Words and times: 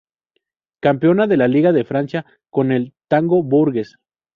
Campeona 0.87 1.27
de 1.27 1.37
la 1.37 1.47
liga 1.47 1.71
de 1.73 1.83
Francia 1.85 2.25
con 2.49 2.71
el 2.71 2.95
Tango 3.07 3.43
Bourges. 3.43 3.97